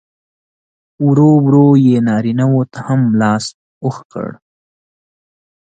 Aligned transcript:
ورو 1.07 1.29
ورو 1.45 1.67
یې 1.85 1.97
نارینه 2.07 2.45
و 2.51 2.55
ته 2.71 2.79
هم 2.87 3.01
لاس 3.21 3.45
اوږد 3.83 4.03
کړ. 4.11 4.27